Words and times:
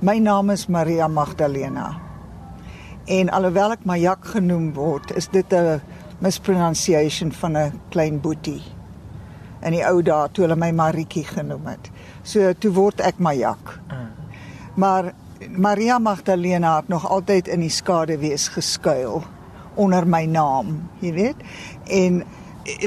My 0.00 0.16
naam 0.16 0.48
is 0.50 0.62
Maria 0.66 1.08
Magdalena. 1.12 1.90
En 3.04 3.28
alhoewel 3.36 3.74
ek 3.74 3.82
Majak 3.84 4.30
genoem 4.32 4.70
word, 4.72 5.10
is 5.12 5.26
dit 5.28 5.52
'n 5.52 5.82
mispronunciation 6.24 7.32
van 7.32 7.56
'n 7.56 7.80
klein 7.90 8.20
boetie. 8.20 8.62
In 9.60 9.72
die 9.72 9.84
ou 9.84 10.00
dae 10.02 10.28
toe 10.32 10.44
hulle 10.44 10.56
my 10.56 10.70
Maritjie 10.70 11.24
genoem 11.24 11.66
het. 11.66 11.90
So 12.22 12.52
toe 12.52 12.72
word 12.72 13.00
ek 13.00 13.18
Majak. 13.18 13.80
Maar 14.74 15.12
Maria 15.50 15.98
Magdalena 15.98 16.76
het 16.76 16.88
nog 16.88 17.08
altyd 17.08 17.48
in 17.48 17.60
die 17.60 17.68
skaduwees 17.68 18.48
geskuil 18.48 19.22
onder 19.74 20.06
my 20.06 20.24
naam, 20.24 20.88
jy 21.00 21.12
weet. 21.12 21.36
En 21.84 22.24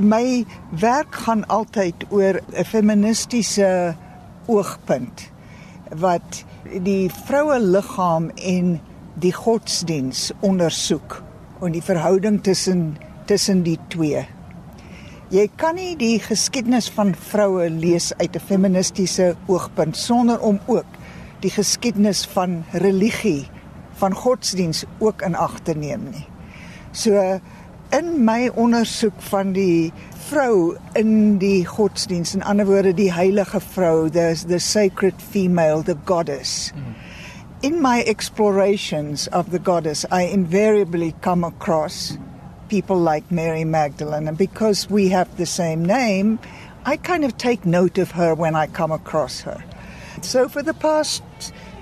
my 0.02 0.46
werk 0.80 1.16
gaan 1.16 1.46
altyd 1.48 2.06
oor 2.10 2.42
'n 2.58 2.64
feministiese 2.66 3.96
oogpunt 4.48 5.32
wat 5.96 6.46
die 6.64 7.10
vroue 7.28 7.60
liggaam 7.60 8.30
en 8.36 8.78
die 9.20 9.34
godsdiens 9.36 10.32
ondersoek 10.42 11.20
en 11.64 11.76
die 11.76 11.84
verhouding 11.84 12.42
tussen 12.44 12.94
tussen 13.28 13.62
die 13.64 13.78
twee. 13.88 14.26
Jy 15.34 15.46
kan 15.58 15.78
nie 15.80 15.96
die 15.98 16.18
geskiedenis 16.20 16.90
van 16.92 17.14
vroue 17.16 17.70
lees 17.70 18.12
uit 18.20 18.36
'n 18.36 18.40
feministiese 18.40 19.36
oogpunt 19.48 19.98
sonder 19.98 20.40
om 20.40 20.60
ook 20.68 20.86
die 21.40 21.52
geskiedenis 21.52 22.26
van 22.26 22.64
religie, 22.72 23.48
van 23.94 24.14
godsdiens 24.14 24.86
ook 25.00 25.22
in 25.22 25.36
ag 25.36 25.60
te 25.60 25.74
neem 25.74 26.10
nie. 26.12 26.28
So 26.92 27.40
in 27.94 28.26
my 28.26 28.50
ondersoek 28.58 29.22
van 29.30 29.54
die 29.54 29.94
vrou 30.28 30.76
in 30.98 31.38
die 31.38 31.62
godsdiens, 31.68 32.34
in 32.34 32.44
ander 32.44 32.66
woorde 32.66 32.94
die 32.98 33.12
heilige 33.14 33.62
vrou, 33.74 34.10
the 34.10 34.34
the 34.48 34.60
sacred 34.60 35.22
female, 35.22 35.84
the 35.84 35.98
goddess. 36.06 36.72
Mm. 36.74 36.96
In 37.62 37.82
my 37.82 38.04
explorations 38.04 39.28
of 39.28 39.52
the 39.52 39.60
goddess, 39.60 40.06
I 40.12 40.24
invariably 40.24 41.14
come 41.22 41.44
across 41.44 42.18
people 42.68 42.98
like 42.98 43.32
Mary 43.32 43.64
Magdalene 43.64 44.28
and 44.28 44.38
because 44.38 44.90
we 44.90 45.10
have 45.10 45.38
the 45.38 45.46
same 45.46 45.86
name, 45.86 46.40
I 46.86 46.98
kind 46.98 47.24
of 47.24 47.38
take 47.38 47.66
note 47.66 47.98
of 47.98 48.12
her 48.12 48.34
when 48.34 48.56
I 48.56 48.68
come 48.68 48.92
across 48.92 49.42
her. 49.42 49.64
So 50.22 50.50
for 50.50 50.64
the 50.64 50.74
past 50.74 51.22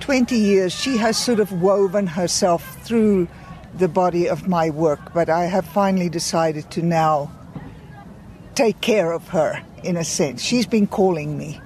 20 0.02 0.36
years 0.36 0.74
she 0.74 0.98
has 0.98 1.18
sort 1.18 1.40
of 1.40 1.62
woven 1.62 2.08
herself 2.08 2.78
through 2.84 3.28
the 3.78 3.88
body 3.88 4.30
of 4.30 4.48
my 4.48 4.70
work, 4.70 5.14
but 5.14 5.30
I 5.30 5.46
have 5.46 5.66
finally 5.66 6.10
decided 6.10 6.70
to 6.72 6.82
now 6.82 7.30
take 8.54 8.82
care 8.82 9.12
of 9.14 9.28
her 9.30 9.62
in 9.84 9.98
a 9.98 10.04
sense. 10.04 10.44
She's 10.44 10.68
been 10.68 10.88
calling 10.88 11.38
me. 11.38 11.60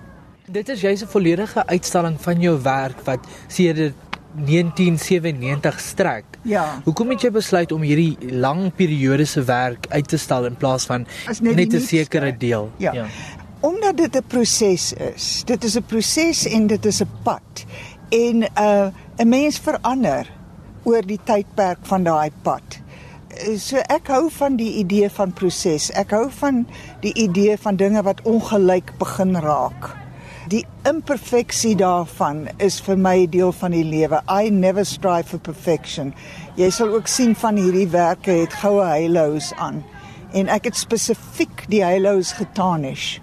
Dit 0.45 0.69
is 0.69 0.81
juis 0.81 1.01
'n 1.01 1.07
volledige 1.07 1.65
uitstalling 1.65 2.21
van 2.21 2.39
jou 2.39 2.61
werk 2.61 3.01
wat 3.03 3.19
sedert 3.47 3.93
1997 4.35 5.79
strek. 5.79 6.25
Ja. 6.41 6.81
Hoekom 6.83 7.09
het 7.09 7.21
jy 7.21 7.31
besluit 7.31 7.71
om 7.71 7.81
hierdie 7.81 8.17
lang 8.35 8.67
periode 8.75 9.25
se 9.25 9.43
werk 9.43 9.87
uit 9.89 10.07
te 10.07 10.17
stal 10.17 10.45
in 10.45 10.55
plaas 10.55 10.85
van 10.85 11.07
net, 11.41 11.55
net 11.55 11.73
'n 11.73 11.79
sekere 11.79 12.37
deel? 12.37 12.71
Ja. 12.77 12.93
ja. 12.93 13.05
Omdat 13.59 13.97
dit 13.97 14.15
'n 14.15 14.23
proses 14.27 14.93
is. 14.93 15.43
Dit 15.45 15.63
is 15.63 15.75
'n 15.75 15.83
proses 15.83 16.45
en 16.47 16.67
dit 16.67 16.85
is 16.85 17.01
'n 17.01 17.09
pad. 17.23 17.65
En 18.09 18.47
uh, 18.59 18.87
'n 19.17 19.29
mens 19.29 19.59
verander 19.59 20.27
oor 20.85 21.05
die 21.05 21.19
tydperk 21.27 21.83
van 21.89 22.05
daai 22.07 22.31
pad. 22.45 22.79
So 23.59 23.81
ek 23.91 24.07
hou 24.13 24.29
van 24.31 24.55
die 24.59 24.77
idee 24.79 25.09
van 25.11 25.33
proses. 25.35 25.89
Ek 25.97 26.13
hou 26.15 26.29
van 26.39 26.63
die 27.03 27.13
idee 27.19 27.57
van 27.59 27.75
dinge 27.81 28.03
wat 28.07 28.23
ongelyk 28.23 28.95
begin 29.01 29.35
raak. 29.43 29.91
Die 30.49 30.63
imperfeksie 30.85 31.73
daarvan 31.75 32.45
is 32.61 32.77
vir 32.85 32.99
my 33.01 33.25
deel 33.33 33.51
van 33.51 33.73
die 33.73 33.83
lewe. 33.83 34.21
I 34.29 34.53
never 34.53 34.85
strive 34.85 35.27
for 35.33 35.41
perfection. 35.41 36.13
Jy 36.55 36.69
sal 36.71 36.93
ook 36.95 37.09
sien 37.11 37.35
van 37.35 37.57
hierdie 37.59 37.89
werke 37.91 38.43
het 38.45 38.53
goue 38.61 38.85
halos 38.85 39.51
aan 39.57 39.83
en 40.35 40.49
ek 40.51 40.69
het 40.69 40.77
spesifiek 40.77 41.63
die 41.71 41.81
halos 41.83 42.33
getarnish 42.35 43.19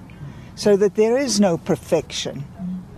so 0.54 0.76
that 0.76 0.96
there 0.96 1.18
is 1.18 1.40
no 1.40 1.56
perfection 1.56 2.44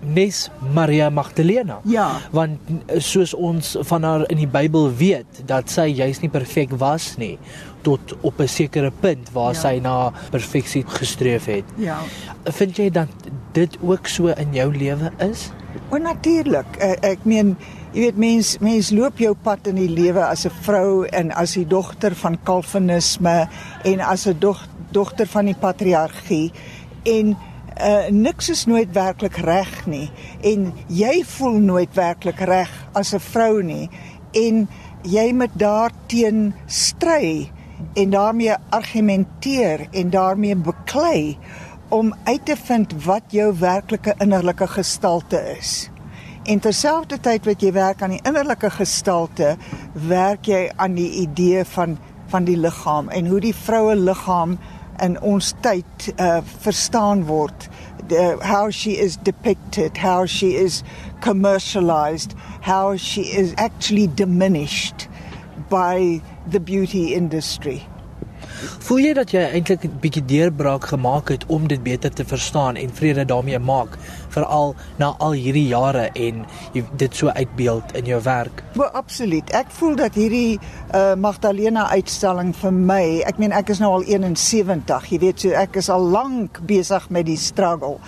nes 0.07 0.51
Maria 0.75 1.11
Magdalena. 1.11 1.81
Ja. 1.85 2.09
Want 2.31 2.59
soos 2.99 3.35
ons 3.35 3.77
van 3.81 4.03
haar 4.03 4.25
in 4.31 4.37
die 4.37 4.51
Bybel 4.51 4.91
weet 4.95 5.45
dat 5.47 5.71
sy 5.71 5.89
juis 5.95 6.21
nie 6.21 6.31
perfek 6.31 6.75
was 6.79 7.17
nie 7.17 7.39
tot 7.85 8.15
op 8.21 8.41
'n 8.41 8.49
sekere 8.49 8.91
punt 8.91 9.33
waar 9.33 9.53
ja. 9.53 9.61
sy 9.61 9.79
na 9.83 10.13
perfeksie 10.31 10.85
gestreef 10.87 11.45
het. 11.45 11.65
Ja. 11.77 11.99
Vind 12.45 12.77
jy 12.77 12.91
dat 12.91 13.09
dit 13.53 13.79
ook 13.81 14.07
so 14.07 14.27
in 14.27 14.53
jou 14.53 14.77
lewe 14.77 15.13
is? 15.19 15.51
O 15.91 15.97
natuurlik. 15.97 16.77
Ek, 16.79 17.05
ek 17.05 17.25
meen 17.25 17.57
jy 17.95 18.01
weet 18.01 18.17
mens 18.17 18.59
mens 18.59 18.91
loop 18.91 19.19
jou 19.19 19.35
pad 19.35 19.67
in 19.71 19.79
die 19.79 19.91
lewe 19.91 20.25
as 20.25 20.47
'n 20.47 20.51
vrou 20.63 21.05
en 21.05 21.31
as 21.31 21.55
die 21.55 21.67
dogter 21.67 22.15
van 22.15 22.39
Calvinisme 22.43 23.49
en 23.85 24.01
as 24.01 24.27
'n 24.27 24.37
dog, 24.39 24.67
dogter 24.91 25.27
van 25.27 25.45
die 25.45 25.59
patriargie 25.61 26.53
en 27.03 27.37
uh 27.81 28.09
niks 28.11 28.49
is 28.51 28.67
nooit 28.67 28.93
werklik 28.95 29.37
reg 29.37 29.87
nie 29.87 30.11
en 30.43 30.73
jy 30.89 31.25
voel 31.27 31.59
nooit 31.59 31.95
werklik 31.95 32.41
reg 32.41 32.71
as 32.95 33.15
'n 33.15 33.21
vrou 33.21 33.63
nie 33.63 33.91
en 34.33 34.69
jy 35.03 35.33
moet 35.33 35.53
daarteen 35.59 36.55
stry 36.67 37.51
en 37.95 38.11
daarmee 38.11 38.55
argumenteer 38.71 39.87
en 39.91 40.11
daarmee 40.11 40.57
beklei 40.57 41.39
om 41.89 42.15
uit 42.25 42.45
te 42.45 42.57
vind 42.57 42.95
wat 43.05 43.23
jou 43.29 43.53
werklike 43.59 44.15
innerlike 44.19 44.67
gestalte 44.67 45.39
is. 45.59 45.91
En 46.45 46.61
terselfdertyd 46.61 47.45
wat 47.45 47.63
jy 47.63 47.73
werk 47.73 48.03
aan 48.03 48.17
die 48.17 48.23
innerlike 48.25 48.71
gestalte, 48.71 49.55
werk 50.09 50.49
jy 50.51 50.67
aan 50.77 50.95
die 50.99 51.11
idee 51.25 51.65
van 51.65 51.99
van 52.33 52.47
die 52.49 52.57
liggaam 52.57 53.09
en 53.15 53.27
hoe 53.31 53.39
die 53.41 53.55
vroue 53.55 53.95
liggaam 53.95 54.57
in 55.03 55.19
ons 55.19 55.55
tyd 55.63 56.15
uh 56.19 56.41
verstaan 56.65 57.27
word. 57.27 57.69
The, 58.09 58.39
how 58.43 58.69
she 58.71 58.99
is 58.99 59.17
depicted 59.17 59.97
how 59.97 60.27
she 60.27 60.57
is 60.57 60.83
commercialized 61.23 62.35
how 62.61 62.97
she 62.97 63.23
is 63.23 63.55
actually 63.57 64.09
diminished 64.09 65.09
by 65.71 66.21
the 66.47 66.61
beauty 66.61 67.15
industry 67.15 67.87
Voel 68.79 68.99
jy 68.99 69.13
dat 69.15 69.31
jy 69.31 69.41
eintlik 69.41 69.85
'n 69.85 69.99
bietjie 70.01 70.25
deurbraak 70.25 70.85
gemaak 70.85 71.29
het 71.29 71.47
om 71.47 71.69
dit 71.69 71.83
beter 71.83 72.13
te 72.13 72.25
verstaan 72.25 72.77
en 72.77 72.95
vrede 72.95 73.25
daarmee 73.25 73.59
maak, 73.59 73.99
veral 74.29 74.75
na 74.99 75.15
al 75.19 75.33
hierdie 75.33 75.67
jare 75.67 76.11
en 76.13 76.45
dit 76.97 77.17
so 77.17 77.29
uitbeeld 77.29 77.95
in 77.95 78.05
jou 78.05 78.23
werk? 78.23 78.63
Bo 78.75 78.83
absoluut. 78.83 79.51
Ek 79.51 79.67
voel 79.69 79.97
dat 79.97 80.15
hierdie 80.15 80.59
uh, 80.95 81.15
Magdalena 81.15 81.89
uitstalling 81.91 82.55
vir 82.57 82.73
my, 82.73 83.23
ek 83.27 83.39
meen 83.39 83.53
ek 83.53 83.69
is 83.69 83.79
nou 83.79 83.93
al 83.93 84.03
71, 84.03 85.11
jy 85.11 85.19
weet 85.19 85.41
so 85.41 85.51
ek 85.51 85.77
is 85.77 85.89
al 85.89 86.03
lank 86.03 86.61
besig 86.67 87.09
met 87.11 87.27
die 87.27 87.39
struggle. 87.39 87.99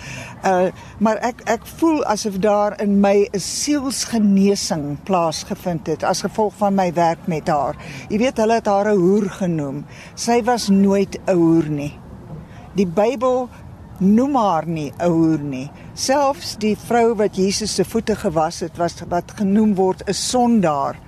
Uh 0.45 0.69
maar 0.99 1.19
ek 1.21 1.43
ek 1.45 1.65
voel 1.77 2.01
asof 2.09 2.39
daar 2.41 2.73
in 2.81 2.99
my 3.01 3.29
'n 3.31 3.39
sielsgenesing 3.39 4.97
plaasgevind 5.03 5.87
het 5.87 6.03
as 6.03 6.21
gevolg 6.21 6.53
van 6.57 6.75
my 6.75 6.93
werk 6.93 7.27
met 7.27 7.47
haar. 7.47 7.75
Jy 8.09 8.17
weet 8.17 8.37
hulle 8.37 8.53
het 8.53 8.65
haar 8.65 8.91
'n 8.93 8.97
hoer 8.97 9.29
genoem. 9.29 9.85
Sy 10.15 10.43
was 10.47 10.69
nooit 10.69 11.19
'n 11.25 11.35
hoer 11.35 11.69
nie. 11.69 11.93
Die 12.75 12.87
Bybel 12.87 13.49
noem 13.99 14.35
haar 14.35 14.67
nie 14.67 14.91
'n 14.97 15.11
hoer 15.11 15.39
nie. 15.39 15.71
Selfs 15.93 16.55
die 16.57 16.77
vrou 16.77 17.15
wat 17.15 17.35
Jesus 17.35 17.75
se 17.75 17.85
voete 17.85 18.15
gewas 18.15 18.59
het, 18.59 18.77
was 18.77 18.95
wat 19.09 19.31
genoem 19.35 19.75
word 19.75 20.03
'n 20.07 20.13
sondaar, 20.13 20.99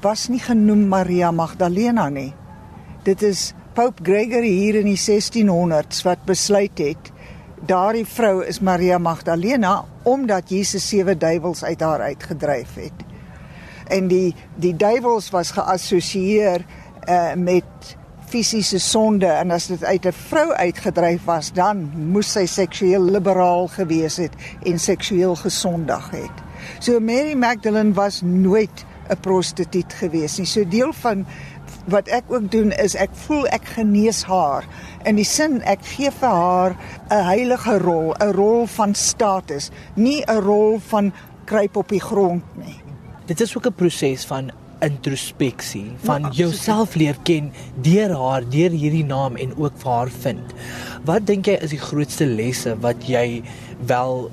was 0.00 0.28
nie 0.28 0.40
genoem 0.40 0.88
Maria 0.88 1.30
Magdalena 1.30 2.08
nie. 2.08 2.34
Dit 3.02 3.22
is 3.22 3.54
Pope 3.74 4.02
Gregory 4.02 4.50
hier 4.50 4.74
in 4.74 4.86
die 4.86 4.96
1600s 4.96 6.02
wat 6.02 6.24
besluit 6.24 6.78
het 6.78 7.12
daardie 7.66 8.06
vrou 8.06 8.44
is 8.44 8.60
Maria 8.60 8.98
Magdalena 8.98 9.84
omdat 10.06 10.50
Jesus 10.50 10.88
sewe 10.88 11.16
duiwels 11.16 11.64
uit 11.64 11.80
haar 11.80 12.00
uitgedryf 12.00 12.74
het. 12.74 13.04
En 13.88 14.08
die 14.08 14.34
die 14.54 14.76
duiwels 14.76 15.30
was 15.30 15.50
geassosieer 15.50 16.64
uh, 17.08 17.34
met 17.34 17.96
fisiese 18.36 18.78
sonde 18.82 19.28
en 19.32 19.50
as 19.54 19.66
dit 19.70 19.84
uit 19.84 20.06
'n 20.06 20.12
vrou 20.12 20.52
uitgedryf 20.52 21.24
was, 21.24 21.52
dan 21.52 21.90
moes 22.12 22.32
sy 22.32 22.46
seksueel 22.46 23.02
liberaal 23.02 23.68
gewees 23.68 24.16
het 24.16 24.34
en 24.62 24.78
seksueel 24.78 25.36
gesondig 25.36 26.10
het. 26.10 26.36
So 26.80 27.00
Mary 27.00 27.34
Magdalene 27.34 27.92
was 27.92 28.20
nooit 28.22 28.84
'n 29.08 29.20
prostituut 29.20 29.92
gewees 29.92 30.38
nie. 30.38 30.46
So 30.46 30.68
deel 30.68 30.92
van 30.92 31.26
wat 31.86 32.08
ek 32.08 32.24
ook 32.28 32.50
doen 32.50 32.72
is 32.72 32.94
ek 32.94 33.10
voel 33.12 33.46
ek 33.46 33.64
genees 33.64 34.22
haar 34.22 34.64
in 35.04 35.16
die 35.16 35.24
sin 35.24 35.62
ek 35.62 35.84
gee 35.84 36.10
vir 36.10 36.28
haar 36.28 36.76
'n 37.10 37.24
heilige 37.24 37.78
rol, 37.78 38.14
'n 38.20 38.32
rol 38.32 38.66
van 38.66 38.94
status, 38.94 39.70
nie 39.94 40.22
'n 40.26 40.40
rol 40.40 40.78
van 40.88 41.12
kruip 41.44 41.76
op 41.76 41.88
die 41.88 42.00
grond 42.00 42.42
nie. 42.56 42.80
Dit 43.26 43.40
is 43.40 43.56
ook 43.56 43.66
'n 43.66 43.74
proses 43.74 44.24
van 44.26 44.50
introspeksie, 44.86 45.86
van 46.06 46.28
ja, 46.28 46.32
jouself 46.44 46.94
leer 46.94 47.18
ken 47.26 47.52
deur 47.84 48.14
haar, 48.16 48.46
deur 48.50 48.74
hierdie 48.74 49.04
naam 49.06 49.36
en 49.40 49.54
ook 49.56 49.76
vir 49.82 49.92
haar 49.92 50.12
vind. 50.24 50.56
Wat 51.06 51.26
dink 51.28 51.50
jy 51.50 51.58
is 51.62 51.74
die 51.74 51.82
grootste 51.82 52.26
lesse 52.26 52.76
wat 52.82 53.06
jy 53.10 53.42
wel 53.86 54.28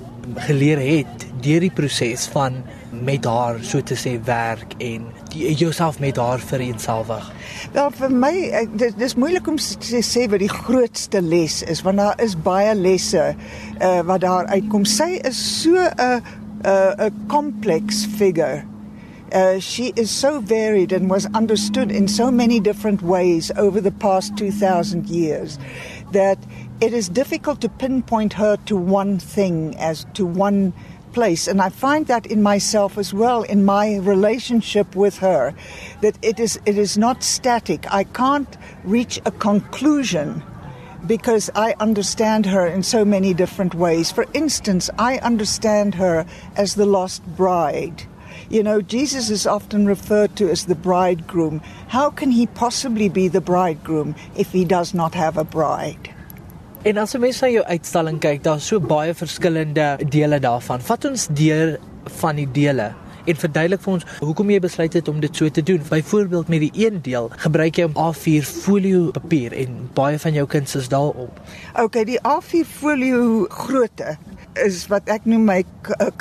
geleer 0.47 0.79
het 0.79 1.25
deur 1.43 1.59
die 1.59 1.73
proses 1.73 2.25
van 2.31 2.61
met 3.03 3.25
haar 3.27 3.59
so 3.65 3.81
te 3.83 3.97
sê 3.99 4.13
werk 4.25 4.75
en 4.83 5.09
jouself 5.33 5.99
met 5.99 6.17
haar 6.17 6.39
vereenselwig? 6.39 7.29
Wel 7.75 7.91
vir 7.99 8.13
my 8.23 8.33
dit 8.79 8.99
dis 8.99 9.17
moeilik 9.19 9.47
om 9.51 9.59
te 9.59 10.03
sê 10.05 10.27
wat 10.31 10.43
die 10.43 10.51
grootste 10.51 11.21
les 11.21 11.61
is 11.67 11.83
want 11.85 11.99
daar 11.99 12.23
is 12.23 12.37
baie 12.45 12.75
lesse 12.77 13.33
uh, 13.33 13.99
wat 14.07 14.23
daar 14.23 14.47
uitkom. 14.53 14.85
Sy 14.85 15.17
is 15.27 15.41
so 15.61 15.75
'n 15.75 16.21
'n 16.63 17.09
'n 17.09 17.27
complex 17.27 18.05
figure. 18.17 18.63
Uh, 19.33 19.59
she 19.59 19.91
is 19.95 20.11
so 20.11 20.39
varied 20.39 20.91
and 20.91 21.09
was 21.09 21.25
understood 21.33 21.91
in 21.91 22.07
so 22.07 22.29
many 22.29 22.59
different 22.59 23.01
ways 23.01 23.51
over 23.57 23.81
the 23.81 23.91
past 23.91 24.37
2000 24.37 25.09
years 25.09 25.57
that 26.11 26.37
it 26.79 26.93
is 26.93 27.09
difficult 27.09 27.59
to 27.59 27.67
pinpoint 27.67 28.33
her 28.33 28.57
to 28.65 28.75
one 28.77 29.17
thing 29.17 29.75
as 29.79 30.05
to 30.13 30.23
one 30.23 30.71
place. 31.13 31.47
And 31.47 31.61
I 31.61 31.69
find 31.69 32.05
that 32.07 32.27
in 32.27 32.43
myself 32.43 32.97
as 32.97 33.11
well, 33.11 33.41
in 33.43 33.65
my 33.65 33.97
relationship 33.97 34.95
with 34.95 35.17
her, 35.17 35.55
that 36.01 36.17
it 36.21 36.39
is, 36.39 36.59
it 36.65 36.77
is 36.77 36.97
not 36.97 37.23
static. 37.23 37.91
I 37.91 38.03
can't 38.03 38.57
reach 38.83 39.19
a 39.25 39.31
conclusion 39.31 40.43
because 41.07 41.49
I 41.55 41.73
understand 41.79 42.45
her 42.45 42.67
in 42.67 42.83
so 42.83 43.03
many 43.03 43.33
different 43.33 43.73
ways. 43.73 44.11
For 44.11 44.25
instance, 44.33 44.89
I 44.99 45.17
understand 45.17 45.95
her 45.95 46.25
as 46.55 46.75
the 46.75 46.85
lost 46.85 47.25
bride. 47.35 48.03
You 48.49 48.63
know, 48.63 48.81
Jesus 48.81 49.29
is 49.29 49.47
often 49.47 49.85
referred 49.85 50.35
to 50.37 50.49
as 50.49 50.65
the 50.65 50.75
bridegroom. 50.75 51.61
How 51.87 52.09
can 52.09 52.31
he 52.31 52.47
possibly 52.47 53.09
be 53.09 53.27
the 53.27 53.41
bridegroom 53.41 54.15
if 54.35 54.51
he 54.51 54.65
does 54.65 54.93
not 54.93 55.13
have 55.15 55.37
a 55.37 55.43
bride? 55.43 56.09
En 56.83 56.97
as 56.97 57.15
mens 57.15 57.39
na 57.39 57.47
jou 57.47 57.63
uitstalling 57.63 58.19
kyk, 58.19 58.41
daar's 58.43 58.65
so 58.67 58.79
baie 58.79 59.13
verskillende 59.15 59.85
dele 60.11 60.39
daarvan. 60.43 60.83
Vat 60.83 61.05
ons 61.07 61.29
deur 61.31 61.77
van 62.19 62.35
die 62.35 62.49
dele 62.51 62.91
en 63.23 63.39
verduidelik 63.39 63.81
vir 63.83 63.93
ons 63.93 64.05
hoekom 64.19 64.51
jy 64.51 64.59
besluit 64.63 64.97
het 64.97 65.07
om 65.07 65.21
dit 65.23 65.39
so 65.39 65.49
te 65.49 65.63
doen. 65.63 65.81
Byvoorbeeld 65.89 66.51
met 66.51 66.65
die 66.65 66.85
een 66.85 66.99
deel, 67.05 67.29
gebruik 67.45 67.79
jy 67.79 67.87
A4 67.87 68.47
folio 68.47 69.11
papier 69.15 69.55
en 69.63 69.77
baie 69.95 70.19
van 70.19 70.35
jou 70.35 70.45
kuns 70.49 70.75
is 70.79 70.89
daarop. 70.91 71.39
OK, 71.79 72.01
die 72.09 72.19
A4 72.19 72.67
folio 72.67 73.45
grootte 73.47 74.17
is 74.59 74.83
wat 74.91 75.07
ek 75.09 75.25
noem 75.29 75.47
my 75.49 75.61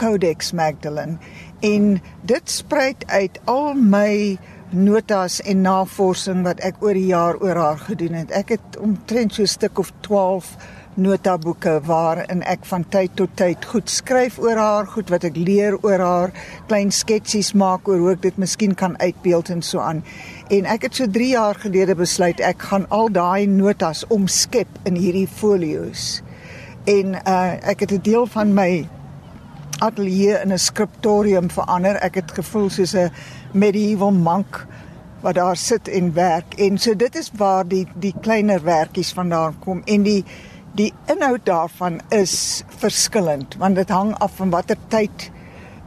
Codex 0.00 0.54
Magdalene 0.56 1.18
en 1.62 2.00
dit 2.26 2.50
spruit 2.50 3.06
uit 3.06 3.40
al 3.50 3.74
my 3.74 4.38
notas 4.72 5.40
en 5.46 5.62
navorsing 5.62 6.42
wat 6.46 6.62
ek 6.64 6.80
oor 6.82 6.96
die 6.96 7.10
jaar 7.10 7.38
oor 7.42 7.58
haar 7.60 7.82
gedoen 7.86 8.16
het. 8.22 8.32
Ek 8.34 8.54
het 8.56 8.78
omtrent 8.80 9.34
so 9.34 9.42
'n 9.42 9.46
stuk 9.46 9.78
of 9.78 9.92
12 10.00 10.56
notaboeke 10.94 11.80
waarin 11.84 12.42
ek 12.42 12.64
van 12.68 12.84
tyd 12.88 13.14
tot 13.16 13.30
tyd 13.36 13.64
goed 13.64 13.90
skryf 13.90 14.38
oor 14.38 14.56
haar, 14.56 14.86
goed 14.86 15.08
wat 15.08 15.24
ek 15.24 15.36
leer 15.36 15.76
oor 15.82 16.00
haar, 16.00 16.32
klein 16.68 16.90
sketsies 16.90 17.52
maak 17.52 17.88
oor 17.88 17.98
hoe 17.98 18.12
ek 18.12 18.22
dit 18.22 18.36
miskien 18.36 18.74
kan 18.74 18.98
uitbeeld 19.00 19.48
en 19.48 19.62
so 19.62 19.80
aan. 19.80 20.02
En 20.50 20.64
ek 20.64 20.82
het 20.82 20.94
so 20.94 21.06
3 21.06 21.28
jaar 21.28 21.54
gelede 21.54 21.94
besluit 21.94 22.40
ek 22.40 22.62
gaan 22.62 22.86
al 22.90 23.08
daai 23.08 23.46
notas 23.46 24.04
omskep 24.08 24.68
in 24.84 24.96
hierdie 24.96 25.28
folio's. 25.28 26.22
En 26.84 27.14
uh 27.14 27.52
ek 27.62 27.80
het 27.80 27.92
'n 27.92 28.02
deel 28.02 28.26
van 28.26 28.54
my 28.54 28.88
ateljee 29.78 30.40
in 30.42 30.52
'n 30.52 30.58
skriptorium 30.58 31.50
verander. 31.50 31.96
Ek 31.96 32.14
het 32.14 32.32
gevoel 32.32 32.70
soos 32.70 32.94
'n 32.94 33.12
medieval 33.52 34.12
monk 34.12 34.66
wat 35.20 35.34
daar 35.34 35.56
sit 35.56 35.88
en 35.88 36.14
werk. 36.14 36.54
En 36.54 36.78
so 36.78 36.96
dit 36.96 37.16
is 37.16 37.30
waar 37.36 37.68
die 37.68 37.86
die 37.94 38.14
kleiner 38.20 38.62
werkies 38.62 39.12
vandaan 39.12 39.58
kom 39.58 39.82
en 39.84 40.02
die 40.02 40.24
die 40.74 40.92
inhoud 41.06 41.44
daarvan 41.44 42.00
is 42.08 42.64
verskillend 42.68 43.56
want 43.58 43.76
dit 43.76 43.88
hang 43.88 44.14
af 44.18 44.36
van 44.36 44.50
watter 44.50 44.76
tyd 44.88 45.30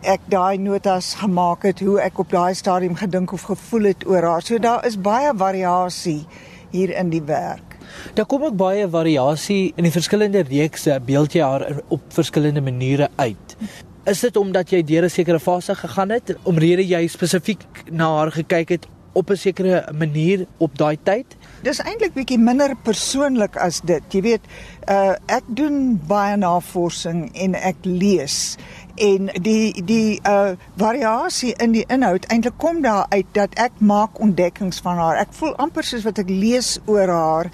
ek 0.05 0.21
daai 0.29 0.57
notas 0.61 1.15
gemaak 1.17 1.65
het, 1.65 1.81
hoe 1.81 1.97
ek 2.01 2.19
op 2.21 2.29
daai 2.29 2.53
stadium 2.53 2.95
gedink 2.99 3.33
of 3.33 3.47
gevoel 3.49 3.89
het 3.89 4.05
oor 4.07 4.23
haar. 4.23 4.43
So 4.45 4.61
daar 4.61 4.85
is 4.85 4.99
baie 5.01 5.33
variasie 5.33 6.25
hier 6.71 6.93
in 6.93 7.09
die 7.09 7.23
werk. 7.25 7.64
Daar 8.13 8.25
kom 8.25 8.43
ook 8.43 8.55
baie 8.57 8.89
variasie 8.89 9.73
in 9.75 9.83
die 9.83 9.91
verskillende 9.91 10.43
reekse 10.47 10.99
beeld 11.05 11.33
jy 11.33 11.41
haar 11.41 11.81
op 11.87 12.01
verskillende 12.09 12.61
maniere 12.61 13.09
uit. 13.15 13.57
Is 14.05 14.19
dit 14.19 14.35
omdat 14.37 14.69
jy 14.69 14.83
deur 14.83 15.03
'n 15.03 15.09
sekere 15.09 15.39
fase 15.39 15.75
gegaan 15.75 16.09
het 16.09 16.35
omrede 16.43 16.85
jy 16.85 17.07
spesifiek 17.07 17.65
na 17.91 18.15
haar 18.17 18.31
gekyk 18.31 18.69
het 18.69 18.87
op 19.13 19.29
'n 19.29 19.35
sekere 19.35 19.93
manier 19.97 20.45
op 20.57 20.77
daai 20.77 20.97
tyd? 21.03 21.25
Dis 21.63 21.79
eintlik 21.79 22.13
bietjie 22.13 22.37
minder 22.37 22.75
persoonlik 22.83 23.57
as 23.57 23.81
dit. 23.81 24.03
Jy 24.09 24.21
weet, 24.21 24.41
uh 24.89 25.15
ek 25.25 25.43
doen 25.47 26.01
baie 26.07 26.37
navorsing 26.37 27.31
en 27.33 27.55
ek 27.55 27.75
lees 27.81 28.57
en 28.95 29.29
die 29.43 29.83
die 29.85 30.19
uh 30.27 30.55
variasie 30.79 31.53
in 31.63 31.75
die 31.75 31.85
inhoud 31.91 32.27
eintlik 32.31 32.57
kom 32.57 32.81
daar 32.81 33.05
uit 33.09 33.27
dat 33.35 33.55
ek 33.59 33.79
maak 33.79 34.19
ontdekkings 34.19 34.79
van 34.83 34.97
haar. 34.97 35.19
Ek 35.23 35.33
voel 35.35 35.55
amper 35.61 35.83
soos 35.83 36.05
wat 36.07 36.19
ek 36.23 36.29
lees 36.31 36.77
oor 36.85 37.11
haar 37.11 37.51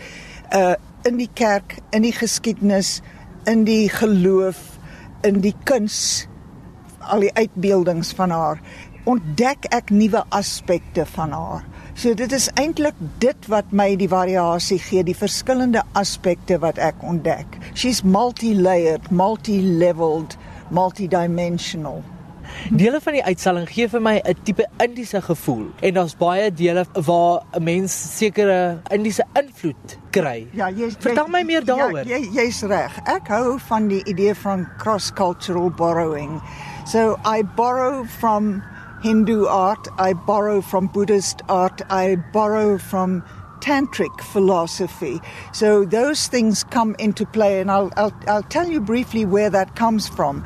uh 0.54 0.76
in 1.08 1.18
die 1.18 1.30
kerk, 1.34 1.80
in 1.90 2.04
die 2.06 2.14
geskiedenis, 2.14 3.00
in 3.50 3.64
die 3.66 3.90
geloof, 3.90 4.60
in 5.26 5.40
die 5.42 5.56
kuns 5.66 6.28
al 7.02 7.26
die 7.26 7.34
uitbeeldings 7.34 8.14
van 8.14 8.30
haar 8.30 8.62
ontdek 9.10 9.66
ek 9.74 9.90
nuwe 9.90 10.22
aspekte 10.30 11.06
van 11.16 11.34
haar. 11.34 11.64
So 11.98 12.14
dit 12.18 12.32
is 12.32 12.48
eintlik 12.60 12.98
dit 13.24 13.48
wat 13.52 13.74
my 13.76 13.96
die 14.00 14.10
variasie 14.12 14.78
gee, 14.82 15.04
die 15.04 15.18
verskillende 15.18 15.84
aspekte 15.98 16.60
wat 16.62 16.80
ek 16.82 17.02
ontdek. 17.04 17.58
She's 17.74 18.04
multi-layered, 18.06 19.10
multi-leveled, 19.12 20.38
multidimensional. 20.71 22.01
Dele 22.69 23.00
van 23.01 23.15
die 23.15 23.23
uitstalling 23.23 23.68
gee 23.69 23.88
vir 23.89 24.01
my 24.01 24.15
'n 24.23 24.35
tipe 24.44 24.65
Indiese 24.83 25.21
gevoel 25.21 25.69
en 25.81 25.94
daar's 25.94 26.15
baie 26.18 26.51
dele 26.51 26.85
waar 26.94 27.44
'n 27.53 27.63
mens 27.63 28.18
sekere 28.18 28.81
Indiese 28.89 29.23
invloed 29.33 29.97
kry. 30.09 30.47
Ja, 30.51 30.69
jy 30.69 30.91
Vertel 31.00 31.27
my 31.27 31.44
meer 31.44 31.63
ja, 31.65 31.75
daaroor. 31.75 32.07
Ja, 32.07 32.18
jy 32.18 32.29
jy's 32.33 32.62
reg. 32.62 33.00
Ek 33.06 33.27
hou 33.27 33.59
van 33.59 33.88
die 33.88 34.03
idee 34.03 34.35
van 34.35 34.68
cross-cultural 34.77 35.69
borrowing. 35.69 36.41
So 36.85 37.18
I 37.25 37.44
borrow 37.56 38.06
from 38.06 38.63
Hindu 39.01 39.47
art, 39.47 39.89
I 40.00 40.13
borrow 40.13 40.62
from 40.62 40.89
Buddhist 40.91 41.41
art, 41.47 41.81
I 41.89 42.18
borrow 42.31 42.77
from 42.77 43.23
tantric 43.62 44.22
philosophy. 44.22 45.22
So 45.54 45.86
those 45.86 46.28
things 46.28 46.63
come 46.66 46.96
into 47.00 47.25
play, 47.25 47.62
and 47.62 47.72
I'll, 47.72 47.92
I'll, 47.96 48.13
I'll, 48.28 48.44
tell 48.44 48.68
you 48.68 48.81
briefly 48.81 49.24
where 49.24 49.50
that 49.50 49.75
comes 49.75 50.08
from. 50.08 50.44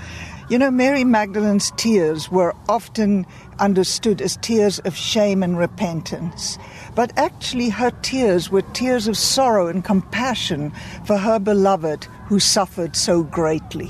You 0.47 0.59
know, 0.59 0.69
Mary 0.69 1.03
Magdalene's 1.03 1.71
tears 1.71 2.29
were 2.29 2.53
often 2.69 3.25
understood 3.57 4.21
as 4.21 4.37
tears 4.37 4.77
of 4.79 4.95
shame 4.95 5.41
and 5.41 5.57
repentance. 5.57 6.59
But 6.93 7.11
actually, 7.17 7.69
her 7.69 7.89
tears 8.03 8.51
were 8.51 8.61
tears 8.61 9.07
of 9.07 9.17
sorrow 9.17 9.67
and 9.67 9.83
compassion 9.83 10.71
for 11.05 11.17
her 11.17 11.39
beloved 11.39 12.05
who 12.27 12.39
suffered 12.39 12.95
so 12.95 13.23
greatly. 13.23 13.89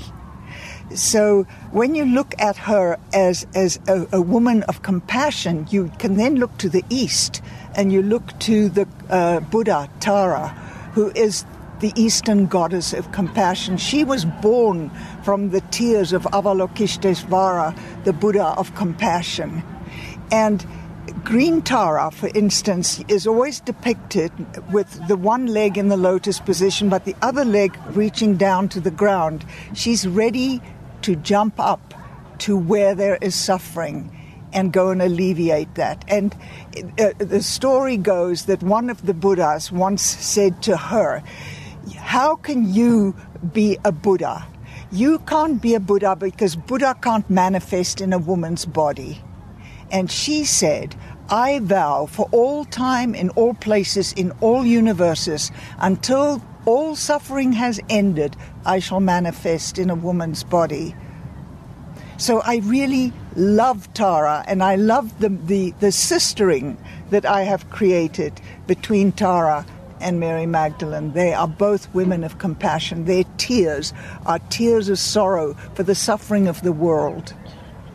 So 0.94 1.42
when 1.72 1.94
you 1.94 2.04
look 2.04 2.34
at 2.38 2.56
her 2.56 2.96
as, 3.12 3.46
as 3.54 3.78
a, 3.88 4.06
a, 4.12 4.22
woman 4.22 4.62
of 4.64 4.82
compassion, 4.82 5.66
you 5.68 5.90
can 5.98 6.16
then 6.16 6.36
look 6.36 6.56
to 6.58 6.68
the 6.68 6.84
east 6.88 7.42
and 7.76 7.92
you 7.92 8.02
look 8.02 8.36
to 8.40 8.68
the 8.68 8.88
uh, 9.10 9.40
Buddha, 9.40 9.88
Tara, 10.00 10.48
who 10.94 11.10
is 11.10 11.44
the 11.80 11.92
eastern 11.94 12.46
goddess 12.46 12.94
of 12.94 13.12
compassion. 13.12 13.76
She 13.76 14.02
was 14.02 14.24
born 14.24 14.90
from 15.22 15.50
the 15.50 15.60
tears 15.70 16.14
of 16.14 16.22
Avalokiteshvara, 16.22 17.78
the 18.04 18.14
Buddha 18.14 18.46
of 18.56 18.74
compassion. 18.74 19.62
And 20.32 20.66
Green 21.22 21.60
Tara, 21.60 22.10
for 22.10 22.28
instance, 22.34 23.04
is 23.08 23.26
always 23.26 23.60
depicted 23.60 24.32
with 24.72 25.06
the 25.06 25.16
one 25.16 25.46
leg 25.46 25.76
in 25.76 25.88
the 25.88 25.96
lotus 25.98 26.40
position, 26.40 26.88
but 26.88 27.04
the 27.04 27.14
other 27.20 27.44
leg 27.44 27.78
reaching 27.90 28.36
down 28.36 28.70
to 28.70 28.80
the 28.80 28.90
ground. 28.90 29.44
She's 29.74 30.08
ready 30.08 30.62
to 31.02 31.14
jump 31.14 31.60
up 31.60 31.94
to 32.38 32.56
where 32.56 32.94
there 32.94 33.18
is 33.20 33.34
suffering 33.34 34.15
and 34.56 34.72
go 34.72 34.88
and 34.90 35.02
alleviate 35.02 35.72
that. 35.74 36.02
And 36.08 36.34
uh, 36.98 37.12
the 37.18 37.42
story 37.42 37.98
goes 37.98 38.46
that 38.46 38.62
one 38.62 38.88
of 38.88 39.04
the 39.04 39.12
Buddhas 39.14 39.70
once 39.70 40.02
said 40.02 40.62
to 40.62 40.78
her, 40.78 41.22
How 41.98 42.36
can 42.36 42.72
you 42.72 43.14
be 43.52 43.78
a 43.84 43.92
Buddha? 43.92 44.46
You 44.90 45.18
can't 45.20 45.60
be 45.60 45.74
a 45.74 45.80
Buddha 45.80 46.16
because 46.16 46.56
Buddha 46.56 46.96
can't 47.02 47.28
manifest 47.28 48.00
in 48.00 48.14
a 48.14 48.18
woman's 48.18 48.64
body. 48.64 49.22
And 49.92 50.10
she 50.10 50.44
said, 50.44 50.96
I 51.28 51.58
vow 51.58 52.06
for 52.06 52.28
all 52.32 52.64
time, 52.64 53.14
in 53.14 53.28
all 53.30 53.52
places, 53.52 54.12
in 54.14 54.32
all 54.40 54.64
universes, 54.64 55.52
until 55.78 56.42
all 56.64 56.96
suffering 56.96 57.52
has 57.52 57.78
ended, 57.90 58.36
I 58.64 58.78
shall 58.78 59.00
manifest 59.00 59.78
in 59.78 59.90
a 59.90 59.94
woman's 59.94 60.44
body. 60.44 60.94
So 62.16 62.40
I 62.40 62.56
really 62.64 63.12
love 63.36 63.92
Tara 63.92 64.44
and 64.48 64.62
I 64.62 64.76
love 64.76 65.20
the, 65.20 65.28
the, 65.28 65.72
the 65.80 65.92
sistering 65.92 66.76
that 67.10 67.24
I 67.24 67.42
have 67.42 67.70
created 67.70 68.40
between 68.66 69.12
Tara 69.12 69.64
and 70.00 70.18
Mary 70.20 70.46
Magdalene. 70.46 71.12
They 71.12 71.32
are 71.32 71.48
both 71.48 71.92
women 71.94 72.24
of 72.24 72.38
compassion. 72.38 73.04
Their 73.04 73.24
tears 73.36 73.92
are 74.26 74.38
tears 74.50 74.88
of 74.88 74.98
sorrow 74.98 75.54
for 75.74 75.82
the 75.82 75.94
suffering 75.94 76.48
of 76.48 76.62
the 76.62 76.72
world. 76.72 77.34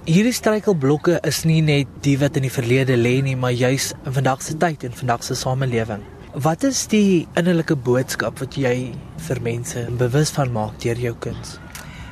Hierdie 0.06 0.34
struikelblokke 0.34 1.20
is 1.30 1.44
nie 1.46 1.62
net 1.62 1.90
die 2.02 2.16
wat 2.18 2.38
in 2.40 2.48
die 2.48 2.54
verlede 2.54 2.96
lê 2.98 3.20
nie, 3.22 3.36
maar 3.38 3.54
juis 3.54 3.92
in 4.02 4.16
vandag 4.16 4.42
se 4.42 4.56
tyd 4.58 4.82
en 4.88 4.96
vandag 4.98 5.22
se 5.24 5.38
samelewing. 5.38 6.02
Wat 6.34 6.64
is 6.64 6.88
die 6.90 7.28
innerlike 7.38 7.76
boodskap 7.76 8.42
wat 8.42 8.58
jy 8.58 8.96
vir 9.28 9.42
mense 9.46 9.86
bewus 10.00 10.34
van 10.34 10.50
maak 10.56 10.80
deur 10.82 10.98
jou 10.98 11.14
kuns? 11.22 11.60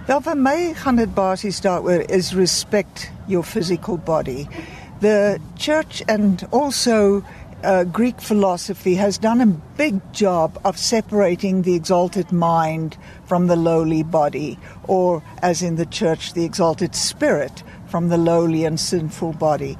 Wel 0.09 0.23
vir 0.25 0.37
my 0.41 0.73
gaan 0.73 0.97
dit 0.97 1.11
basies 1.13 1.59
daaroor 1.61 2.01
is 2.09 2.31
respect 2.33 3.11
your 3.27 3.45
physical 3.45 3.97
body. 3.97 4.47
The 5.01 5.37
church 5.55 6.01
and 6.07 6.47
also 6.49 7.23
uh, 7.63 7.83
Greek 7.83 8.19
philosophy 8.19 8.95
has 8.95 9.19
done 9.19 9.39
a 9.39 9.53
big 9.77 10.01
job 10.11 10.57
of 10.65 10.79
separating 10.79 11.61
the 11.61 11.75
exalted 11.75 12.31
mind 12.31 12.97
from 13.27 13.45
the 13.45 13.55
lowly 13.55 14.01
body, 14.01 14.57
or 14.87 15.21
as 15.43 15.61
in 15.61 15.75
the 15.75 15.85
church, 15.85 16.33
the 16.33 16.43
exalted 16.43 16.95
spirit 16.95 17.61
from 17.85 18.09
the 18.09 18.17
lowly 18.17 18.65
and 18.65 18.79
sinful 18.79 19.33
body. 19.33 19.77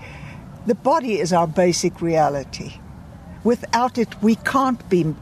The 0.68 0.76
body 0.76 1.20
is 1.20 1.34
our 1.34 1.48
basic 1.48 2.02
reality. 2.04 2.74
Without 3.44 3.98
it, 3.98 4.22
we 4.22 4.36
can't 4.36 4.88
be 4.92 5.16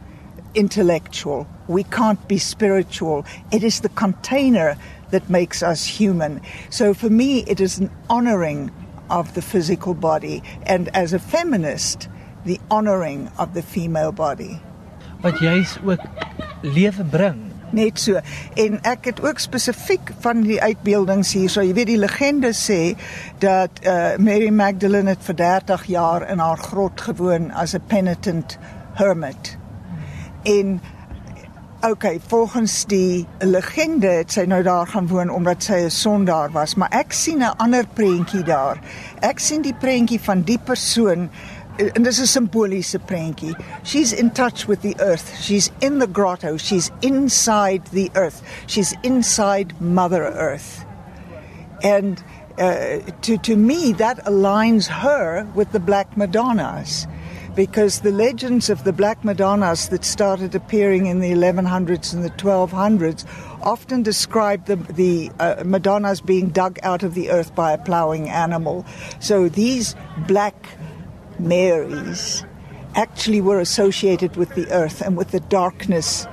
intellectual, 0.54 1.48
we 1.67 1.83
can't 1.83 2.27
be 2.27 2.38
spiritual. 2.38 3.25
It 3.51 3.63
is 3.63 3.81
the 3.81 3.89
container 3.89 4.77
that 5.12 5.29
makes 5.29 5.63
us 5.63 5.86
human. 5.86 6.41
So 6.69 6.93
for 6.93 7.09
me, 7.09 7.43
it 7.47 7.59
is 7.59 7.79
an 7.79 7.89
honoring 8.09 8.71
of 9.09 9.33
the 9.33 9.41
physical 9.41 9.93
body, 9.93 10.43
and 10.65 10.89
as 10.95 11.13
a 11.13 11.19
feminist, 11.19 12.09
the 12.45 12.59
honoring 12.69 13.29
of 13.38 13.53
the 13.53 13.62
female 13.62 14.12
body. 14.12 14.59
Wat 15.21 15.39
jy's 15.39 15.77
ook 15.83 16.03
lewe 16.62 17.03
bring. 17.03 17.53
Net 17.71 18.00
so. 18.00 18.19
En 18.55 18.77
ek 18.88 19.09
het 19.09 19.21
ook 19.24 19.39
spesifiek 19.43 20.13
van 20.24 20.45
die 20.45 20.59
uitbeeldings 20.62 21.33
hier, 21.36 21.50
so 21.51 21.63
jy 21.65 21.74
weet 21.75 21.89
die 21.89 22.00
legende 22.00 22.53
sê 22.55 22.95
dat 23.43 23.81
uh, 23.83 24.15
Mary 24.24 24.53
Magdalene 24.55 25.15
het 25.15 25.25
vir 25.27 25.39
30 25.41 25.88
jaar 25.91 26.27
in 26.31 26.39
haar 26.39 26.62
grot 26.69 27.01
gewoon 27.09 27.51
as 27.51 27.75
'n 27.75 27.83
penitent 27.88 28.57
hermit. 29.00 29.57
En 30.43 30.79
okay, 31.81 32.19
volgens 32.27 32.86
die 32.86 33.27
legende 33.39 34.07
het 34.07 34.31
sy 34.31 34.46
nou 34.50 34.63
daar 34.63 34.88
gaan 34.88 35.07
woon 35.07 35.29
omdat 35.29 35.63
sy 35.63 35.86
'n 35.86 35.89
sondaar 35.89 36.51
was, 36.51 36.75
maar 36.75 36.89
ek 36.91 37.13
sien 37.13 37.39
'n 37.39 37.57
ander 37.57 37.86
prentjie 37.88 38.43
daar. 38.43 38.79
Ek 39.22 39.39
sien 39.39 39.62
die 39.62 39.75
prentjie 39.75 40.19
van 40.19 40.41
die 40.41 40.60
persoon 40.60 41.29
and 41.79 42.05
this 42.05 42.19
is 42.19 42.36
a 42.36 42.39
symboliese 42.39 43.00
prentjie. 43.00 43.55
She's 43.84 44.12
in 44.12 44.31
touch 44.31 44.67
with 44.67 44.81
the 44.81 44.96
earth. 45.00 45.39
She's 45.39 45.72
in 45.81 46.00
the 46.00 46.07
grotto. 46.07 46.57
She's 46.57 46.91
inside 47.01 47.86
the 47.88 48.10
earth. 48.15 48.41
She's 48.65 48.96
inside 49.03 49.79
Mother 49.79 50.24
Earth. 50.24 50.86
And 51.84 52.24
uh, 52.57 53.00
to, 53.22 53.38
to 53.38 53.55
me, 53.55 53.93
that 53.93 54.25
aligns 54.25 54.88
her 54.88 55.48
with 55.53 55.72
the 55.72 55.79
Black 55.79 56.17
Madonnas. 56.17 57.05
Because 57.58 58.02
the 58.02 58.12
legends 58.12 58.70
of 58.70 58.84
the 58.84 58.94
Black 58.94 59.26
Madonnas 59.26 59.90
that 59.90 60.06
started 60.06 60.54
appearing 60.54 61.08
in 61.08 61.22
the 61.22 61.32
1100s 61.32 62.14
and 62.14 62.24
the 62.24 62.30
1200s 62.30 63.26
often 63.64 64.04
describe 64.04 64.66
the, 64.66 64.76
the 64.76 65.32
uh, 65.40 65.64
Madonnas 65.66 66.22
being 66.22 66.50
dug 66.50 66.78
out 66.84 67.02
of 67.02 67.16
the 67.16 67.32
earth 67.32 67.56
by 67.56 67.72
a 67.72 67.80
plowing 67.80 68.30
animal. 68.30 68.86
So 69.20 69.50
these 69.50 69.96
black 70.28 70.68
Marys 71.40 72.44
actually 72.94 73.42
were 73.42 73.60
associated 73.60 74.36
with 74.36 74.54
the 74.54 74.70
earth 74.70 75.02
and 75.02 75.18
with 75.18 75.32
the 75.32 75.40
darkness 75.40 76.28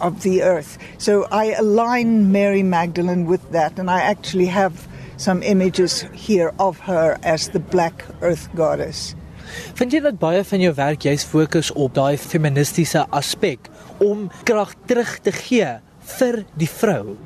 of 0.00 0.22
the 0.22 0.42
earth. 0.42 0.78
So 0.96 1.24
I 1.30 1.52
align 1.52 2.32
Mary 2.32 2.62
Magdalene 2.62 3.26
with 3.26 3.52
that, 3.52 3.78
and 3.78 3.90
I 3.90 4.00
actually 4.00 4.46
have 4.46 4.88
some 5.18 5.42
images 5.42 6.06
here 6.14 6.54
of 6.58 6.78
her 6.80 7.18
as 7.22 7.50
the 7.50 7.60
black 7.60 8.02
earth 8.22 8.48
goddess. 8.54 9.14
Vind 9.74 9.92
jy 9.92 10.00
dat 10.00 10.18
baie 10.18 10.44
van 10.44 10.60
jou 10.60 10.72
werk 10.74 11.02
juis 11.02 11.24
fokus 11.24 11.72
op 11.72 11.94
daai 11.94 12.16
feministiese 12.18 13.06
aspek 13.10 13.70
om 13.98 14.28
krag 14.44 14.74
terug 14.86 15.18
te 15.24 15.32
gee 15.32 15.78
vir 16.18 16.44
die 16.60 16.68
vrou? 16.68 17.16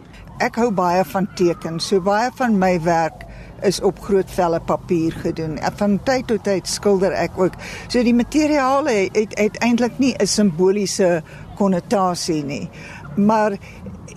Ek 0.42 0.56
hou 0.58 0.70
baie 0.74 1.04
van 1.06 1.28
tekens. 1.38 1.86
So 1.88 2.02
baie 2.02 2.30
van 2.38 2.58
my 2.58 2.74
werk 2.82 3.22
is 3.64 3.80
op 3.80 4.00
groot 4.02 4.30
velle 4.30 4.60
papier 4.60 5.14
gedoen. 5.22 5.56
En 5.58 5.76
van 5.78 5.98
tyd 6.02 6.26
tot 6.26 6.42
tyd 6.44 6.68
skilder 6.68 7.14
ek 7.16 7.38
ook. 7.38 7.54
So 7.88 8.02
die 8.02 8.14
materiale 8.14 9.08
het 9.14 9.36
uiteindelik 9.38 9.98
nie 9.98 10.14
'n 10.18 10.26
simboliese 10.26 11.22
konnotasie 11.56 12.42
nie. 12.44 12.68
Maar 13.16 13.56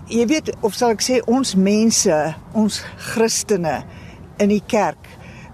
jy 0.07 0.25
weet 0.25 0.55
of 0.61 0.73
sal 0.73 0.89
ek 0.95 1.01
sê 1.01 1.21
ons 1.25 1.55
mense, 1.55 2.35
ons 2.53 2.83
Christene 2.97 3.83
in 4.37 4.49
die 4.49 4.63
kerk 4.67 5.07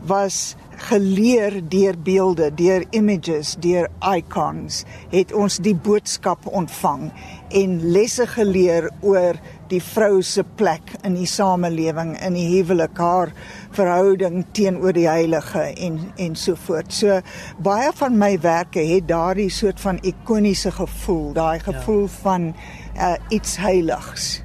was 0.07 0.55
geleer 0.83 1.59
deur 1.69 1.95
beelde, 2.03 2.49
deur 2.55 2.83
images, 2.91 3.55
deur 3.63 3.87
icons, 4.03 4.83
het 5.13 5.33
ons 5.33 5.59
die 5.63 5.75
boodskap 5.75 6.47
ontvang 6.47 7.07
en 7.53 7.75
lesse 7.95 8.25
geleer 8.27 8.89
oor 9.05 9.39
die 9.71 9.81
vrou 9.81 10.21
se 10.25 10.43
plek 10.57 10.93
in 11.07 11.15
die 11.17 11.29
samelewing, 11.29 12.13
in 12.21 12.37
die 12.37 12.47
huwelik, 12.51 12.97
haar 12.99 13.33
verhouding 13.73 14.43
teenoor 14.53 14.93
die 14.95 15.07
heilige 15.09 15.65
en 15.73 15.99
en 16.21 16.37
so 16.37 16.57
voort. 16.67 16.93
So 16.93 17.21
baie 17.63 17.91
van 17.97 18.17
my 18.19 18.35
werke 18.43 18.83
het 18.93 19.07
daardie 19.09 19.49
soort 19.53 19.81
van 19.81 20.01
ikoniese 20.03 20.73
gevoel, 20.75 21.31
daai 21.33 21.59
ja. 21.59 21.67
gevoel 21.71 22.07
ja. 22.07 22.15
van 22.21 22.49
uh, 22.95 23.13
iets 23.29 23.57
heiligs. 23.57 24.43